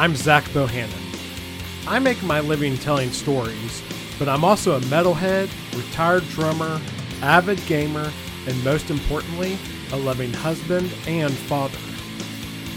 I'm 0.00 0.16
Zach 0.16 0.44
Bohannon. 0.44 0.88
I 1.86 1.98
make 1.98 2.22
my 2.22 2.40
living 2.40 2.78
telling 2.78 3.10
stories, 3.10 3.82
but 4.18 4.30
I'm 4.30 4.44
also 4.44 4.78
a 4.78 4.80
metalhead, 4.84 5.50
retired 5.76 6.26
drummer, 6.30 6.80
avid 7.20 7.62
gamer, 7.66 8.10
and 8.46 8.64
most 8.64 8.88
importantly, 8.88 9.58
a 9.92 9.96
loving 9.98 10.32
husband 10.32 10.90
and 11.06 11.30
father. 11.34 11.76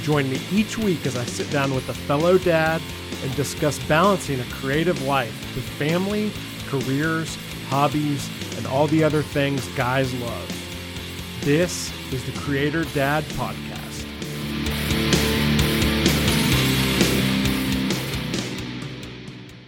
Join 0.02 0.30
me 0.30 0.38
each 0.52 0.78
week 0.78 1.06
as 1.06 1.16
I 1.16 1.24
sit 1.24 1.50
down 1.50 1.74
with 1.74 1.88
a 1.88 1.94
fellow 1.94 2.38
dad 2.38 2.82
and 3.24 3.34
discuss 3.38 3.80
balancing 3.88 4.42
a 4.42 4.46
creative 4.56 5.02
life 5.04 5.56
with 5.56 5.64
family, 5.64 6.30
careers, 6.68 7.38
hobbies, 7.70 8.30
and 8.58 8.68
all 8.68 8.88
the 8.88 9.02
other 9.02 9.22
things 9.22 9.66
guys 9.78 10.14
love. 10.16 11.40
This 11.40 11.90
is 12.12 12.26
the 12.26 12.38
Creator 12.38 12.84
Dad 12.94 13.24
Podcast. 13.24 13.73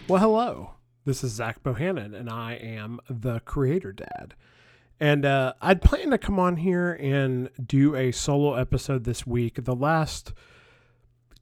Well, 0.08 0.20
hello. 0.20 0.74
This 1.04 1.24
is 1.24 1.32
Zach 1.32 1.64
Bohannon, 1.64 2.14
and 2.14 2.30
I 2.30 2.52
am 2.54 3.00
the 3.10 3.40
Creator 3.40 3.94
Dad. 3.94 4.34
And 5.00 5.24
uh, 5.24 5.54
I'd 5.60 5.82
planned 5.82 6.12
to 6.12 6.18
come 6.18 6.38
on 6.38 6.58
here 6.58 6.92
and 6.92 7.50
do 7.60 7.96
a 7.96 8.12
solo 8.12 8.54
episode 8.54 9.02
this 9.02 9.26
week. 9.26 9.64
The 9.64 9.74
last 9.74 10.32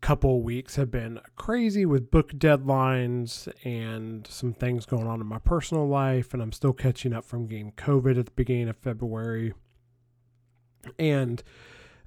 couple 0.01 0.41
weeks 0.41 0.77
have 0.77 0.91
been 0.91 1.21
crazy 1.37 1.85
with 1.85 2.11
book 2.11 2.33
deadlines 2.33 3.53
and 3.65 4.27
some 4.27 4.55
things 4.55 4.87
going 4.87 5.07
on 5.07 5.21
in 5.21 5.27
my 5.27 5.41
personal 5.41 5.87
life, 5.87 6.33
and 6.33 6.43
I'm 6.43 6.53
still 6.53 6.73
catching 6.73 7.13
up 7.13 7.27
from 7.27 7.47
getting 7.47 7.73
COVID 7.73 8.19
at 8.19 8.25
the 8.25 8.33
beginning 8.33 8.71
of 8.71 8.79
February. 8.79 9.53
And 10.99 11.43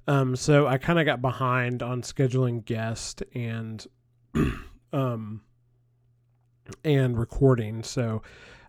um, 0.08 0.34
so 0.34 0.66
I 0.66 0.78
kind 0.78 0.98
of 0.98 1.06
got 1.06 1.22
behind 1.22 1.84
on 1.84 2.02
scheduling 2.02 2.64
guests 2.64 3.22
and 3.32 3.86
um, 4.92 5.42
and 6.84 7.18
recording. 7.18 7.82
So 7.82 8.22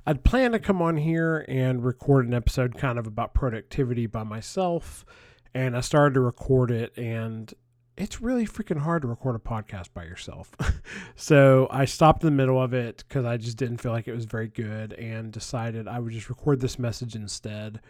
I'd 0.05 0.23
plan 0.23 0.53
to 0.53 0.59
come 0.59 0.81
on 0.81 0.97
here 0.97 1.45
and 1.47 1.83
record 1.83 2.27
an 2.27 2.33
episode 2.33 2.77
kind 2.77 2.97
of 2.97 3.07
about 3.07 3.33
productivity 3.33 4.07
by 4.07 4.23
myself. 4.23 5.05
And 5.53 5.75
I 5.75 5.81
started 5.81 6.13
to 6.13 6.19
record 6.19 6.71
it, 6.71 6.95
and 6.97 7.53
it's 7.97 8.21
really 8.21 8.45
freaking 8.45 8.79
hard 8.79 9.01
to 9.01 9.07
record 9.07 9.35
a 9.35 9.39
podcast 9.39 9.93
by 9.93 10.03
yourself. 10.03 10.51
so 11.15 11.67
I 11.69 11.85
stopped 11.85 12.23
in 12.23 12.27
the 12.27 12.31
middle 12.31 12.61
of 12.61 12.73
it 12.73 13.03
because 13.07 13.25
I 13.25 13.37
just 13.37 13.57
didn't 13.57 13.77
feel 13.77 13.91
like 13.91 14.07
it 14.07 14.15
was 14.15 14.25
very 14.25 14.47
good 14.47 14.93
and 14.93 15.31
decided 15.31 15.87
I 15.87 15.99
would 15.99 16.13
just 16.13 16.29
record 16.29 16.61
this 16.61 16.79
message 16.79 17.15
instead. 17.15 17.81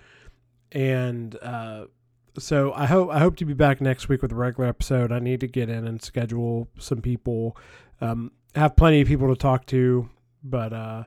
And 0.71 1.37
uh, 1.41 1.85
so 2.37 2.73
I 2.73 2.85
hope 2.85 3.09
I 3.11 3.19
hope 3.19 3.35
to 3.37 3.45
be 3.45 3.53
back 3.53 3.81
next 3.81 4.09
week 4.09 4.21
with 4.21 4.31
a 4.31 4.35
regular 4.35 4.67
episode. 4.67 5.11
I 5.11 5.19
need 5.19 5.39
to 5.41 5.47
get 5.47 5.69
in 5.69 5.85
and 5.85 6.01
schedule 6.01 6.67
some 6.79 7.01
people. 7.01 7.55
Um, 8.01 8.31
have 8.55 8.75
plenty 8.75 9.01
of 9.01 9.07
people 9.07 9.27
to 9.29 9.35
talk 9.35 9.65
to, 9.67 10.09
but 10.43 10.73
uh, 10.73 11.03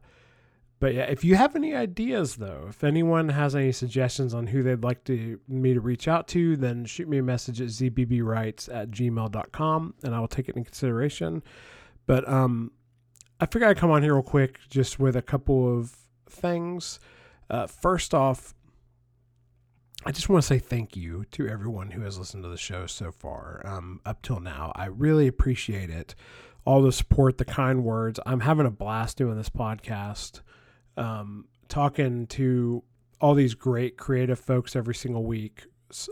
but 0.82 0.94
yeah, 0.94 1.04
if 1.04 1.22
you 1.22 1.36
have 1.36 1.54
any 1.54 1.76
ideas 1.76 2.34
though, 2.34 2.66
if 2.68 2.82
anyone 2.82 3.28
has 3.28 3.54
any 3.54 3.70
suggestions 3.70 4.34
on 4.34 4.48
who 4.48 4.64
they'd 4.64 4.82
like 4.82 5.04
to 5.04 5.38
me 5.46 5.74
to 5.74 5.80
reach 5.80 6.08
out 6.08 6.26
to, 6.28 6.56
then 6.56 6.84
shoot 6.84 7.08
me 7.08 7.18
a 7.18 7.22
message 7.22 7.60
at 7.60 7.68
zbbwrites 7.68 8.68
at 8.68 8.90
gmail.com 8.90 9.94
and 10.02 10.12
I 10.12 10.18
will 10.18 10.26
take 10.26 10.48
it 10.48 10.56
in 10.56 10.64
consideration. 10.64 11.44
But 12.06 12.28
um, 12.28 12.72
I 13.38 13.46
figured 13.46 13.70
I'd 13.70 13.76
come 13.76 13.92
on 13.92 14.02
here 14.02 14.14
real 14.14 14.24
quick 14.24 14.58
just 14.68 14.98
with 14.98 15.14
a 15.14 15.22
couple 15.22 15.78
of 15.78 15.96
things. 16.28 16.98
Uh, 17.48 17.68
first 17.68 18.12
off, 18.12 18.52
I 20.04 20.10
just 20.10 20.28
want 20.28 20.42
to 20.42 20.46
say 20.48 20.58
thank 20.58 20.96
you 20.96 21.26
to 21.30 21.46
everyone 21.46 21.92
who 21.92 22.00
has 22.00 22.18
listened 22.18 22.42
to 22.42 22.48
the 22.48 22.56
show 22.56 22.86
so 22.86 23.12
far 23.12 23.62
um, 23.64 24.00
up 24.04 24.20
till 24.22 24.40
now. 24.40 24.72
I 24.74 24.86
really 24.86 25.28
appreciate 25.28 25.90
it 25.90 26.16
all 26.64 26.82
the 26.82 26.92
support, 26.92 27.38
the 27.38 27.44
kind 27.44 27.84
words. 27.84 28.20
I'm 28.26 28.40
having 28.40 28.66
a 28.66 28.70
blast 28.70 29.16
doing 29.16 29.36
this 29.36 29.50
podcast, 29.50 30.40
um, 30.96 31.46
talking 31.68 32.26
to 32.28 32.82
all 33.20 33.34
these 33.34 33.54
great 33.54 33.96
creative 33.96 34.38
folks 34.38 34.76
every 34.76 34.94
single 34.94 35.24
week. 35.24 35.64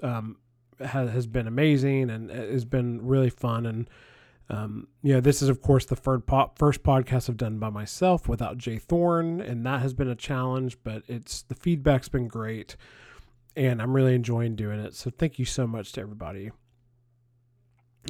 Um, 0.02 0.36
has, 0.84 1.10
has 1.10 1.26
been 1.26 1.46
amazing 1.46 2.10
and 2.10 2.30
has 2.30 2.64
been 2.64 3.06
really 3.06 3.30
fun. 3.30 3.66
And, 3.66 3.90
um, 4.48 4.88
you 5.02 5.14
know, 5.14 5.20
this 5.20 5.42
is, 5.42 5.48
of 5.48 5.60
course, 5.60 5.84
the 5.84 5.96
first, 5.96 6.26
po- 6.26 6.52
first 6.56 6.82
podcast 6.82 7.28
I've 7.28 7.36
done 7.36 7.58
by 7.58 7.70
myself 7.70 8.28
without 8.28 8.58
J. 8.58 8.78
Thorn, 8.78 9.40
and 9.40 9.64
that 9.66 9.80
has 9.80 9.94
been 9.94 10.08
a 10.08 10.14
challenge, 10.14 10.78
but 10.82 11.02
it's 11.06 11.42
the 11.42 11.54
feedback's 11.54 12.08
been 12.08 12.28
great, 12.28 12.76
and 13.56 13.80
I'm 13.80 13.94
really 13.94 14.14
enjoying 14.14 14.56
doing 14.56 14.80
it. 14.80 14.94
So, 14.94 15.10
thank 15.10 15.38
you 15.38 15.44
so 15.44 15.66
much 15.66 15.92
to 15.92 16.00
everybody. 16.00 16.50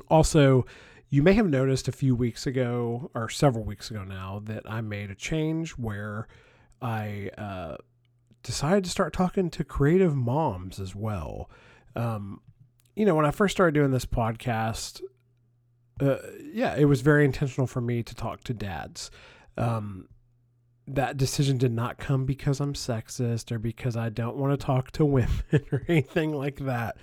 Also, 0.09 0.65
you 1.11 1.25
may 1.25 1.33
have 1.33 1.49
noticed 1.49 1.89
a 1.89 1.93
few 1.93 2.15
weeks 2.15 2.47
ago, 2.47 3.11
or 3.15 3.29
several 3.29 3.65
weeks 3.65 3.91
ago 3.91 4.05
now, 4.05 4.41
that 4.45 4.63
I 4.71 4.81
made 4.81 5.11
a 5.11 5.17
change 5.17 5.73
where 5.73 6.29
I 6.81 7.31
uh, 7.37 7.77
decided 8.45 8.85
to 8.85 8.91
start 8.91 9.13
talking 9.13 9.51
to 9.51 9.65
creative 9.65 10.15
moms 10.15 10.79
as 10.79 10.95
well. 10.95 11.51
Um, 11.97 12.41
you 12.95 13.05
know, 13.05 13.17
when 13.17 13.27
I 13.27 13.33
first 13.33 13.57
started 13.57 13.75
doing 13.75 13.91
this 13.91 14.07
podcast, 14.07 15.03
uh, 16.01 16.19
yeah, 16.53 16.77
it 16.77 16.85
was 16.85 17.01
very 17.01 17.25
intentional 17.25 17.67
for 17.67 17.81
me 17.81 18.05
to 18.05 18.15
talk 18.15 18.45
to 18.45 18.55
dads. 18.55 19.11
Um, 19.57 20.09
that 20.87 21.17
decision 21.17 21.59
did 21.59 21.73
not 21.73 21.99
come 21.99 22.25
because 22.25 22.61
I'm 22.61 22.75
sexist 22.75 23.51
or 23.51 23.59
because 23.59 23.97
I 23.97 24.11
don't 24.11 24.37
want 24.37 24.59
to 24.59 24.65
talk 24.65 24.93
to 24.93 25.05
women 25.05 25.43
or 25.73 25.83
anything 25.89 26.33
like 26.33 26.61
that 26.61 26.97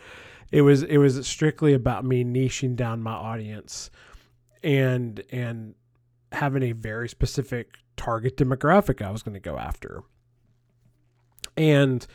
it 0.51 0.61
was 0.61 0.83
it 0.83 0.97
was 0.97 1.25
strictly 1.27 1.73
about 1.73 2.05
me 2.05 2.23
niching 2.23 2.75
down 2.75 3.01
my 3.01 3.13
audience 3.13 3.89
and 4.63 5.23
and 5.31 5.75
having 6.31 6.63
a 6.63 6.71
very 6.71 7.09
specific 7.09 7.75
target 7.95 8.37
demographic 8.37 9.01
I 9.01 9.11
was 9.11 9.23
going 9.23 9.33
to 9.33 9.39
go 9.39 9.57
after. 9.57 10.03
And 11.55 12.05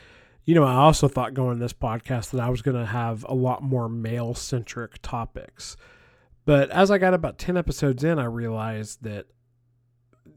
you 0.44 0.54
know, 0.54 0.64
I 0.64 0.74
also 0.74 1.08
thought 1.08 1.34
going 1.34 1.58
this 1.58 1.72
podcast 1.72 2.30
that 2.30 2.40
I 2.40 2.48
was 2.48 2.62
going 2.62 2.76
to 2.76 2.86
have 2.86 3.24
a 3.28 3.34
lot 3.34 3.62
more 3.62 3.88
male 3.88 4.34
centric 4.34 5.00
topics. 5.02 5.76
But 6.44 6.70
as 6.70 6.90
I 6.90 6.98
got 6.98 7.14
about 7.14 7.38
10 7.38 7.56
episodes 7.56 8.02
in, 8.02 8.18
I 8.18 8.24
realized 8.24 9.04
that 9.04 9.26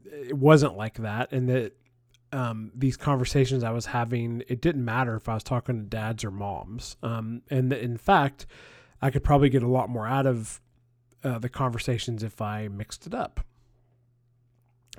it 0.04 0.36
wasn't 0.36 0.76
like 0.76 0.98
that 0.98 1.32
and 1.32 1.48
that 1.48 1.72
um, 2.32 2.70
these 2.74 2.96
conversations 2.96 3.62
I 3.62 3.70
was 3.70 3.86
having, 3.86 4.42
it 4.48 4.60
didn't 4.60 4.84
matter 4.84 5.14
if 5.16 5.28
I 5.28 5.34
was 5.34 5.42
talking 5.42 5.78
to 5.78 5.86
dads 5.86 6.24
or 6.24 6.30
moms. 6.30 6.96
Um, 7.02 7.42
and 7.50 7.72
in 7.72 7.96
fact, 7.96 8.46
I 9.00 9.10
could 9.10 9.24
probably 9.24 9.48
get 9.48 9.62
a 9.62 9.68
lot 9.68 9.88
more 9.88 10.06
out 10.06 10.26
of 10.26 10.60
uh, 11.22 11.38
the 11.38 11.48
conversations 11.48 12.22
if 12.22 12.40
I 12.40 12.68
mixed 12.68 13.06
it 13.06 13.14
up. 13.14 13.40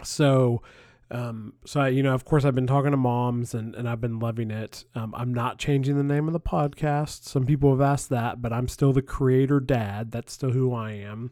So, 0.04 0.62
um, 1.10 1.54
so 1.66 1.82
I, 1.82 1.88
you 1.90 2.04
know, 2.04 2.14
of 2.14 2.26
course, 2.26 2.46
I've 2.46 2.56
been 2.56 2.68
talking 2.68 2.92
to 2.92 2.98
moms 2.98 3.54
and, 3.54 3.76
and 3.76 3.90
I've 3.90 4.02
been 4.02 4.20
loving 4.20 4.52
it. 4.52 4.86
Um, 4.94 5.14
I'm 5.16 5.34
not 5.34 5.58
changing 5.58 5.98
the 5.98 6.04
name 6.04 6.28
of 6.28 6.34
the 6.34 6.40
podcast. 6.40 7.24
Some 7.24 7.46
people 7.46 7.72
have 7.72 7.82
asked 7.82 8.10
that, 8.10 8.42
but 8.42 8.54
I'm 8.54 8.68
still 8.68 8.94
the 8.94 9.02
creator 9.02 9.60
dad. 9.60 10.12
That's 10.12 10.34
still 10.34 10.52
who 10.52 10.74
I 10.74 10.92
am. 10.92 11.32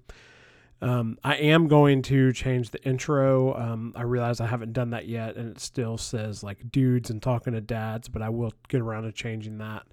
Um, 0.81 1.17
I 1.23 1.35
am 1.35 1.67
going 1.67 2.01
to 2.03 2.33
change 2.33 2.71
the 2.71 2.83
intro. 2.83 3.55
Um, 3.55 3.93
I 3.95 4.03
realize 4.03 4.39
I 4.39 4.47
haven't 4.47 4.73
done 4.73 4.89
that 4.91 5.07
yet, 5.07 5.35
and 5.35 5.49
it 5.55 5.59
still 5.59 5.97
says 5.97 6.43
like 6.43 6.69
dudes 6.71 7.09
and 7.09 7.21
talking 7.21 7.53
to 7.53 7.61
dads, 7.61 8.07
but 8.07 8.21
I 8.21 8.29
will 8.29 8.51
get 8.67 8.81
around 8.81 9.03
to 9.03 9.11
changing 9.11 9.57
that. 9.59 9.83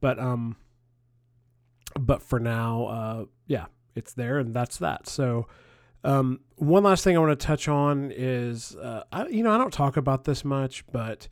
But 0.00 0.18
um, 0.18 0.56
but 1.98 2.22
for 2.22 2.40
now, 2.40 2.86
uh, 2.86 3.24
yeah, 3.46 3.66
it's 3.94 4.14
there, 4.14 4.38
and 4.38 4.54
that's 4.54 4.78
that. 4.78 5.06
So, 5.06 5.46
um, 6.04 6.40
one 6.56 6.84
last 6.84 7.04
thing 7.04 7.16
I 7.16 7.20
want 7.20 7.38
to 7.38 7.46
touch 7.46 7.68
on 7.68 8.12
is, 8.14 8.74
uh, 8.76 9.04
I, 9.12 9.26
you 9.28 9.42
know, 9.42 9.52
I 9.52 9.58
don't 9.58 9.72
talk 9.72 9.96
about 9.96 10.24
this 10.24 10.44
much, 10.44 10.86
but 10.92 11.28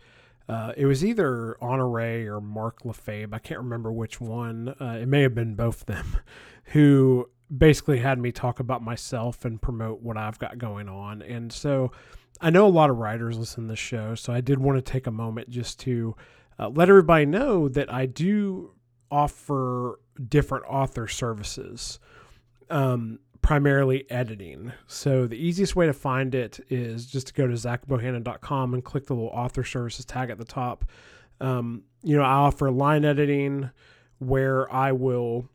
uh, 0.48 0.72
it 0.76 0.86
was 0.86 1.04
either 1.04 1.56
Honorée 1.62 2.26
or 2.26 2.40
Mark 2.40 2.84
Lefebvre. 2.84 3.34
I 3.34 3.38
can't 3.38 3.60
remember 3.60 3.92
which 3.92 4.20
one. 4.20 4.74
Uh, 4.80 4.98
it 5.00 5.06
may 5.06 5.22
have 5.22 5.34
been 5.34 5.54
both 5.54 5.82
of 5.82 5.86
them, 5.86 6.16
who 6.64 7.28
basically 7.56 7.98
had 7.98 8.18
me 8.18 8.32
talk 8.32 8.60
about 8.60 8.82
myself 8.82 9.44
and 9.44 9.60
promote 9.60 10.00
what 10.00 10.16
I've 10.16 10.38
got 10.38 10.58
going 10.58 10.88
on. 10.88 11.22
And 11.22 11.52
so 11.52 11.92
I 12.40 12.50
know 12.50 12.66
a 12.66 12.68
lot 12.68 12.90
of 12.90 12.98
writers 12.98 13.38
listen 13.38 13.64
to 13.64 13.68
this 13.70 13.78
show, 13.78 14.14
so 14.14 14.32
I 14.32 14.40
did 14.40 14.58
want 14.58 14.76
to 14.76 14.82
take 14.82 15.06
a 15.06 15.10
moment 15.10 15.50
just 15.50 15.80
to 15.80 16.16
uh, 16.58 16.68
let 16.68 16.88
everybody 16.88 17.26
know 17.26 17.68
that 17.68 17.92
I 17.92 18.06
do 18.06 18.72
offer 19.10 20.00
different 20.28 20.64
author 20.66 21.06
services, 21.06 21.98
um, 22.70 23.18
primarily 23.42 24.10
editing. 24.10 24.72
So 24.86 25.26
the 25.26 25.36
easiest 25.36 25.76
way 25.76 25.86
to 25.86 25.92
find 25.92 26.34
it 26.34 26.60
is 26.68 27.06
just 27.06 27.28
to 27.28 27.32
go 27.34 27.46
to 27.46 27.54
zachbohannon.com 27.54 28.74
and 28.74 28.84
click 28.84 29.06
the 29.06 29.14
little 29.14 29.30
author 29.30 29.64
services 29.64 30.04
tag 30.04 30.30
at 30.30 30.38
the 30.38 30.44
top. 30.44 30.84
Um, 31.40 31.82
you 32.02 32.16
know, 32.16 32.22
I 32.22 32.34
offer 32.34 32.70
line 32.70 33.04
editing 33.04 33.70
where 34.18 34.72
I 34.72 34.92
will 34.92 35.48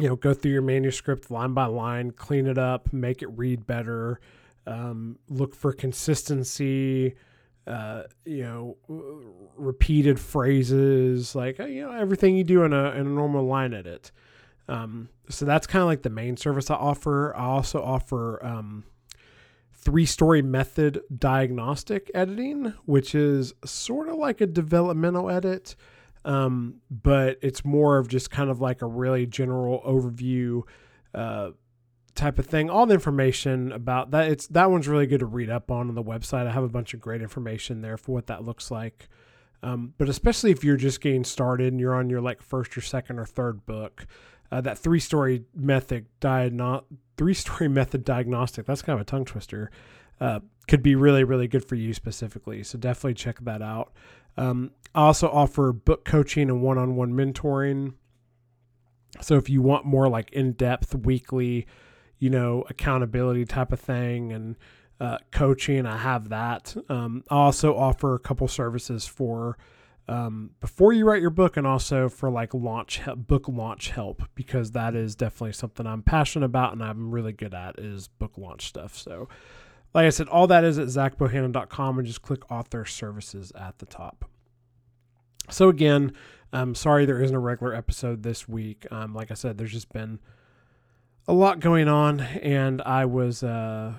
you 0.00 0.08
know, 0.08 0.16
go 0.16 0.34
through 0.34 0.52
your 0.52 0.62
manuscript 0.62 1.30
line 1.30 1.52
by 1.52 1.66
line, 1.66 2.10
clean 2.10 2.46
it 2.46 2.58
up, 2.58 2.92
make 2.92 3.22
it 3.22 3.28
read 3.28 3.66
better, 3.66 4.20
um, 4.66 5.18
look 5.28 5.54
for 5.54 5.72
consistency, 5.72 7.14
uh, 7.66 8.02
you 8.24 8.42
know, 8.42 8.76
repeated 9.56 10.18
phrases, 10.18 11.34
like 11.34 11.60
uh, 11.60 11.66
you 11.66 11.82
know 11.82 11.92
everything 11.92 12.36
you 12.36 12.44
do 12.44 12.64
in 12.64 12.72
a 12.72 12.90
in 12.92 13.06
a 13.06 13.10
normal 13.10 13.44
line 13.44 13.74
edit. 13.74 14.10
Um, 14.68 15.08
so 15.28 15.44
that's 15.44 15.66
kind 15.66 15.82
of 15.82 15.86
like 15.86 16.02
the 16.02 16.10
main 16.10 16.36
service 16.36 16.70
I 16.70 16.74
offer. 16.74 17.34
I 17.36 17.44
also 17.44 17.82
offer 17.82 18.44
um, 18.44 18.84
three 19.74 20.06
story 20.06 20.42
method 20.42 21.00
diagnostic 21.16 22.10
editing, 22.14 22.74
which 22.84 23.14
is 23.14 23.52
sort 23.64 24.08
of 24.08 24.16
like 24.16 24.40
a 24.40 24.46
developmental 24.46 25.30
edit, 25.30 25.74
um, 26.24 26.76
but 26.90 27.38
it's 27.42 27.64
more 27.64 27.98
of 27.98 28.08
just 28.08 28.30
kind 28.30 28.50
of 28.50 28.60
like 28.60 28.82
a 28.82 28.86
really 28.86 29.26
general 29.26 29.82
overview 29.86 30.62
uh, 31.14 31.50
type 32.14 32.38
of 32.38 32.46
thing. 32.46 32.68
All 32.68 32.86
the 32.86 32.94
information 32.94 33.72
about 33.72 34.10
that 34.10 34.30
it's 34.30 34.46
that 34.48 34.70
one's 34.70 34.88
really 34.88 35.06
good 35.06 35.20
to 35.20 35.26
read 35.26 35.50
up 35.50 35.70
on 35.70 35.88
on 35.88 35.94
the 35.94 36.02
website. 36.02 36.46
I 36.46 36.52
have 36.52 36.64
a 36.64 36.68
bunch 36.68 36.94
of 36.94 37.00
great 37.00 37.22
information 37.22 37.80
there 37.80 37.96
for 37.96 38.12
what 38.12 38.26
that 38.26 38.44
looks 38.44 38.70
like. 38.70 39.08
Um, 39.62 39.92
but 39.98 40.08
especially 40.08 40.50
if 40.50 40.64
you're 40.64 40.76
just 40.76 41.00
getting 41.00 41.24
started 41.24 41.72
and 41.72 41.80
you're 41.80 41.94
on 41.94 42.08
your 42.08 42.20
like 42.20 42.40
first 42.40 42.76
or 42.76 42.80
second 42.80 43.18
or 43.18 43.26
third 43.26 43.66
book, 43.66 44.06
uh, 44.50 44.60
that 44.62 44.78
three 44.78 45.00
story 45.00 45.44
method 45.54 46.06
diagno- 46.20 46.84
three 47.16 47.34
story 47.34 47.68
method 47.80 48.04
diagnostic 48.04 48.66
that's 48.66 48.82
kind 48.82 48.98
of 48.98 49.02
a 49.02 49.04
tongue 49.04 49.24
twister 49.24 49.70
uh, 50.20 50.40
could 50.68 50.82
be 50.82 50.94
really 50.94 51.24
really 51.24 51.48
good 51.48 51.64
for 51.64 51.74
you 51.74 51.94
specifically. 51.94 52.62
So 52.62 52.78
definitely 52.78 53.14
check 53.14 53.38
that 53.40 53.62
out. 53.62 53.92
Um, 54.40 54.70
I 54.94 55.02
also 55.02 55.28
offer 55.28 55.72
book 55.72 56.04
coaching 56.04 56.48
and 56.48 56.62
one 56.62 56.78
on 56.78 56.96
one 56.96 57.12
mentoring. 57.12 57.92
So 59.20 59.36
if 59.36 59.50
you 59.50 59.60
want 59.60 59.84
more 59.84 60.08
like 60.08 60.32
in 60.32 60.52
depth 60.52 60.94
weekly, 60.94 61.66
you 62.18 62.30
know, 62.30 62.64
accountability 62.70 63.44
type 63.44 63.70
of 63.70 63.80
thing 63.80 64.32
and 64.32 64.56
uh, 64.98 65.18
coaching, 65.30 65.84
I 65.84 65.98
have 65.98 66.30
that. 66.30 66.74
Um, 66.88 67.22
I 67.30 67.36
also 67.36 67.76
offer 67.76 68.14
a 68.14 68.18
couple 68.18 68.48
services 68.48 69.06
for 69.06 69.58
um, 70.08 70.52
before 70.60 70.94
you 70.94 71.04
write 71.04 71.20
your 71.20 71.30
book 71.30 71.58
and 71.58 71.66
also 71.66 72.08
for 72.08 72.30
like 72.30 72.54
launch 72.54 73.02
book 73.14 73.46
launch 73.46 73.90
help 73.90 74.22
because 74.34 74.72
that 74.72 74.96
is 74.96 75.14
definitely 75.14 75.52
something 75.52 75.86
I'm 75.86 76.02
passionate 76.02 76.46
about 76.46 76.72
and 76.72 76.82
I'm 76.82 77.10
really 77.10 77.32
good 77.32 77.54
at 77.54 77.78
is 77.78 78.08
book 78.08 78.38
launch 78.38 78.66
stuff. 78.66 78.96
So, 78.96 79.28
like 79.92 80.06
I 80.06 80.10
said, 80.10 80.28
all 80.28 80.46
that 80.46 80.64
is 80.64 80.78
at 80.78 80.86
zachbohannon.com 80.86 81.98
and 81.98 82.06
just 82.06 82.22
click 82.22 82.50
author 82.50 82.86
services 82.86 83.52
at 83.54 83.78
the 83.78 83.86
top. 83.86 84.29
So 85.50 85.68
again, 85.68 86.12
I'm 86.52 86.74
sorry 86.74 87.06
there 87.06 87.22
isn't 87.22 87.36
a 87.36 87.40
regular 87.40 87.74
episode 87.74 88.22
this 88.22 88.48
week. 88.48 88.86
Um, 88.90 89.14
like 89.14 89.30
I 89.30 89.34
said, 89.34 89.58
there's 89.58 89.72
just 89.72 89.92
been 89.92 90.18
a 91.28 91.32
lot 91.32 91.60
going 91.60 91.88
on, 91.88 92.20
and 92.20 92.82
I 92.82 93.04
was 93.04 93.42
uh, 93.42 93.94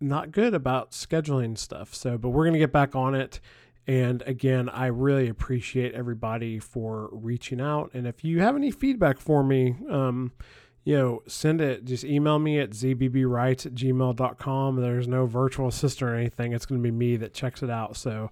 not 0.00 0.32
good 0.32 0.54
about 0.54 0.90
scheduling 0.92 1.56
stuff. 1.56 1.94
So, 1.94 2.18
but 2.18 2.30
we're 2.30 2.44
gonna 2.44 2.58
get 2.58 2.72
back 2.72 2.96
on 2.96 3.14
it. 3.14 3.40
And 3.86 4.22
again, 4.22 4.68
I 4.68 4.86
really 4.86 5.28
appreciate 5.28 5.94
everybody 5.94 6.58
for 6.58 7.08
reaching 7.12 7.60
out. 7.60 7.90
And 7.94 8.06
if 8.06 8.22
you 8.22 8.40
have 8.40 8.54
any 8.54 8.70
feedback 8.70 9.18
for 9.18 9.42
me, 9.42 9.74
um, 9.90 10.32
you 10.84 10.96
know, 10.96 11.22
send 11.26 11.60
it. 11.60 11.84
Just 11.84 12.04
email 12.04 12.38
me 12.38 12.58
at 12.58 12.70
zbbwrites 12.70 13.66
at 13.66 13.74
gmail.com. 13.74 14.76
There's 14.76 15.08
no 15.08 15.26
virtual 15.26 15.68
assistant 15.68 16.10
or 16.10 16.14
anything. 16.14 16.52
It's 16.52 16.66
going 16.66 16.80
to 16.80 16.82
be 16.82 16.90
me 16.90 17.16
that 17.16 17.34
checks 17.34 17.62
it 17.62 17.70
out. 17.70 17.96
So 17.96 18.30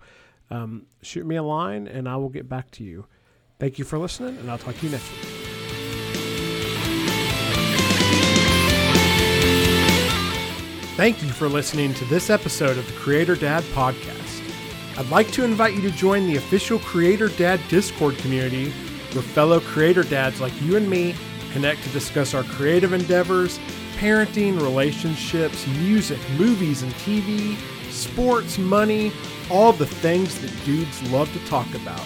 um, 0.50 0.86
shoot 1.02 1.26
me 1.26 1.36
a 1.36 1.42
line 1.42 1.86
and 1.86 2.08
I 2.08 2.16
will 2.16 2.28
get 2.28 2.48
back 2.48 2.70
to 2.72 2.84
you. 2.84 3.06
Thank 3.58 3.78
you 3.78 3.84
for 3.84 3.98
listening, 3.98 4.38
and 4.38 4.50
I'll 4.50 4.58
talk 4.58 4.76
to 4.78 4.86
you 4.86 4.92
next 4.92 5.10
week. 5.10 5.40
Thank 10.96 11.22
you 11.22 11.28
for 11.28 11.48
listening 11.48 11.94
to 11.94 12.04
this 12.06 12.30
episode 12.30 12.76
of 12.76 12.86
the 12.86 12.92
Creator 12.94 13.36
Dad 13.36 13.62
Podcast. 13.74 14.42
I'd 14.98 15.08
like 15.08 15.30
to 15.32 15.44
invite 15.44 15.74
you 15.74 15.82
to 15.82 15.90
join 15.90 16.26
the 16.26 16.36
official 16.36 16.78
Creator 16.78 17.28
Dad 17.28 17.60
Discord 17.68 18.18
community 18.18 18.70
where 19.12 19.22
fellow 19.22 19.60
creator 19.60 20.02
dads 20.02 20.40
like 20.40 20.58
you 20.62 20.76
and 20.76 20.88
me 20.88 21.14
connect 21.52 21.82
to 21.82 21.88
discuss 21.90 22.34
our 22.34 22.44
creative 22.44 22.92
endeavors, 22.92 23.58
parenting, 23.96 24.60
relationships, 24.60 25.66
music, 25.78 26.18
movies 26.38 26.82
and 26.82 26.92
TV, 26.94 27.56
sports, 27.90 28.56
money, 28.56 29.10
all 29.50 29.72
the 29.72 29.86
things 29.86 30.40
that 30.40 30.64
dudes 30.64 31.02
love 31.10 31.32
to 31.32 31.44
talk 31.46 31.72
about. 31.74 32.04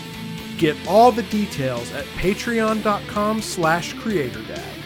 Get 0.58 0.76
all 0.86 1.12
the 1.12 1.24
details 1.24 1.92
at 1.92 2.04
patreon.com 2.16 3.42
slash 3.42 3.94
creatordad. 3.94 4.83